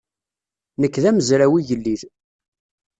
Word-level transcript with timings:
Nekk 0.81 0.95
d 1.03 1.05
amezraw 1.09 1.53
igellil. 1.59 2.01